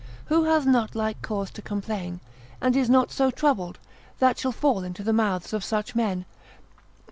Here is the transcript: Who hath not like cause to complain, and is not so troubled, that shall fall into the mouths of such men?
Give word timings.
Who 0.25 0.45
hath 0.45 0.65
not 0.65 0.95
like 0.95 1.21
cause 1.21 1.51
to 1.51 1.61
complain, 1.61 2.21
and 2.59 2.75
is 2.75 2.89
not 2.89 3.11
so 3.11 3.29
troubled, 3.29 3.77
that 4.17 4.39
shall 4.39 4.51
fall 4.51 4.83
into 4.83 5.03
the 5.03 5.13
mouths 5.13 5.53
of 5.53 5.63
such 5.63 5.93
men? 5.93 6.25